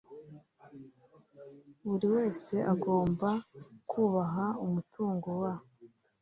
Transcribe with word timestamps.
Buri 1.87 2.07
wese 2.15 2.55
agomba 2.73 3.29
kubaha 3.91 4.45
umutungo 4.65 5.29
wa 5.41 5.53